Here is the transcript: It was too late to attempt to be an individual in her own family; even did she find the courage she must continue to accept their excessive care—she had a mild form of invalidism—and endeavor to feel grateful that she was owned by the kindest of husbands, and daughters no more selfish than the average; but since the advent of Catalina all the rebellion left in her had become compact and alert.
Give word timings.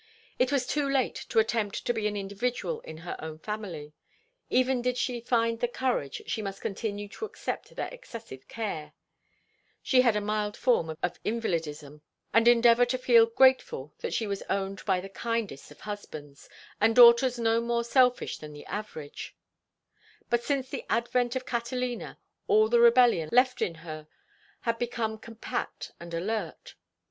It 0.39 0.51
was 0.51 0.65
too 0.65 0.89
late 0.89 1.13
to 1.29 1.37
attempt 1.37 1.85
to 1.85 1.93
be 1.93 2.07
an 2.07 2.17
individual 2.17 2.79
in 2.81 2.97
her 3.05 3.15
own 3.19 3.37
family; 3.37 3.93
even 4.49 4.81
did 4.81 4.97
she 4.97 5.19
find 5.21 5.59
the 5.59 5.67
courage 5.67 6.23
she 6.25 6.41
must 6.41 6.59
continue 6.59 7.07
to 7.09 7.25
accept 7.25 7.75
their 7.75 7.87
excessive 7.89 8.47
care—she 8.47 10.01
had 10.01 10.15
a 10.15 10.19
mild 10.19 10.57
form 10.57 10.95
of 11.03 11.19
invalidism—and 11.23 12.47
endeavor 12.47 12.83
to 12.83 12.97
feel 12.97 13.27
grateful 13.27 13.93
that 13.99 14.11
she 14.11 14.25
was 14.25 14.41
owned 14.49 14.83
by 14.85 14.99
the 15.01 15.07
kindest 15.07 15.69
of 15.69 15.81
husbands, 15.81 16.49
and 16.79 16.95
daughters 16.95 17.37
no 17.37 17.61
more 17.61 17.83
selfish 17.83 18.39
than 18.39 18.53
the 18.53 18.65
average; 18.65 19.35
but 20.31 20.43
since 20.43 20.67
the 20.67 20.83
advent 20.89 21.35
of 21.35 21.45
Catalina 21.45 22.17
all 22.47 22.69
the 22.69 22.79
rebellion 22.79 23.29
left 23.31 23.61
in 23.61 23.75
her 23.85 24.07
had 24.61 24.79
become 24.79 25.19
compact 25.19 25.91
and 25.99 26.11
alert. 26.11 26.73